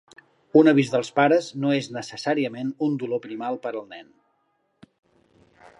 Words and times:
Un 0.61 0.69
avís 0.69 0.87
dels 0.93 1.11
pares 1.19 1.49
no 1.65 1.73
és 1.81 1.89
necessàriament 1.97 2.73
un 2.87 2.97
dolor 3.05 3.23
primal 3.27 3.61
per 3.67 3.75
al 3.75 3.87
nen. 3.95 4.13